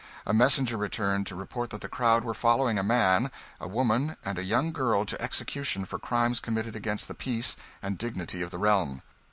A 0.25 0.33
messenger 0.33 0.77
returned, 0.77 1.27
to 1.27 1.35
report 1.35 1.69
that 1.69 1.81
the 1.81 1.87
crowd 1.87 2.23
were 2.23 2.33
following 2.33 2.79
a 2.79 2.83
man, 2.83 3.29
a 3.59 3.67
woman, 3.67 4.17
and 4.25 4.39
a 4.39 4.43
young 4.43 4.71
girl 4.71 5.05
to 5.05 5.21
execution 5.21 5.85
for 5.85 5.99
crimes 5.99 6.39
committed 6.39 6.75
against 6.75 7.07
the 7.07 7.13
peace 7.13 7.55
and 7.83 7.99
dignity 7.99 8.41
of 8.41 8.49
the 8.49 8.57
realm. 8.57 9.03